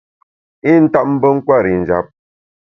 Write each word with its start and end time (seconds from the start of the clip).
I 0.69 0.71
ntap 0.83 1.07
mbe 1.13 1.27
nkwer 1.35 1.65
i 1.73 1.75
njap. 1.81 2.05